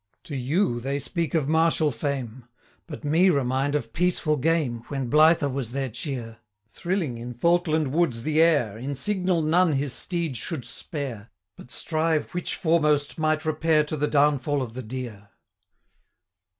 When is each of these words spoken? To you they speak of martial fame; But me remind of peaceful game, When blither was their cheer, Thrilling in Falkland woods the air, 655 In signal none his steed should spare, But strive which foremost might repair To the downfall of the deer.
To 0.23 0.35
you 0.35 0.79
they 0.79 0.97
speak 0.97 1.35
of 1.35 1.47
martial 1.47 1.91
fame; 1.91 2.45
But 2.87 3.03
me 3.05 3.29
remind 3.29 3.75
of 3.75 3.93
peaceful 3.93 4.35
game, 4.35 4.81
When 4.87 5.11
blither 5.11 5.47
was 5.47 5.73
their 5.73 5.89
cheer, 5.89 6.39
Thrilling 6.71 7.19
in 7.19 7.35
Falkland 7.35 7.93
woods 7.93 8.23
the 8.23 8.41
air, 8.41 8.69
655 8.81 8.89
In 8.89 8.95
signal 8.95 9.41
none 9.43 9.73
his 9.73 9.93
steed 9.93 10.37
should 10.37 10.65
spare, 10.65 11.29
But 11.55 11.69
strive 11.69 12.31
which 12.33 12.55
foremost 12.55 13.19
might 13.19 13.45
repair 13.45 13.83
To 13.83 13.95
the 13.95 14.07
downfall 14.07 14.63
of 14.63 14.73
the 14.73 14.81
deer. 14.81 15.29